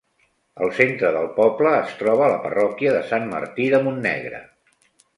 Al 0.67 0.71
centre 0.77 1.11
del 1.17 1.27
poble 1.35 1.75
es 1.83 1.93
troba 2.01 2.31
la 2.33 2.41
parròquia 2.49 2.97
de 2.99 3.05
Sant 3.13 3.31
Martí 3.37 3.71
de 3.75 3.87
Montnegre. 3.89 4.45